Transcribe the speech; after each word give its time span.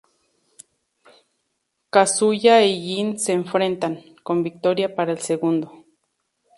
Kazuya 1.91 2.63
y 2.65 2.81
Jin 2.87 3.19
se 3.19 3.33
enfrentan, 3.33 4.01
con 4.23 4.41
victoria 4.41 4.95
para 4.95 5.11
el 5.11 5.19
segundo. 5.19 5.85